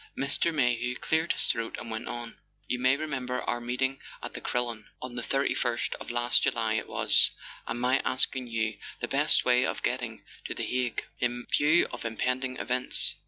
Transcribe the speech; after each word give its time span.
Air. 0.17 0.51
Mayhew 0.51 0.95
cleared 0.95 1.33
his 1.33 1.45
throat 1.51 1.75
and 1.77 1.91
went 1.91 2.07
on: 2.07 2.39
"You 2.67 2.79
may 2.79 2.97
remember 2.97 3.39
our 3.43 3.61
meeting 3.61 3.99
at 4.23 4.33
the 4.33 4.41
Crillon—on 4.41 5.13
the 5.13 5.21
31st 5.21 5.93
of 5.93 6.09
last 6.09 6.41
July 6.41 6.73
it 6.73 6.89
was—and 6.89 7.79
my 7.79 7.99
asking 7.99 8.47
you 8.47 8.79
the 8.99 9.07
best 9.07 9.45
way 9.45 9.63
of 9.63 9.83
getting 9.83 10.25
to 10.45 10.55
the 10.55 10.63
Hague, 10.65 11.03
in 11.19 11.45
view 11.51 11.85
of 11.91 12.03
impending 12.03 12.57
events. 12.57 13.13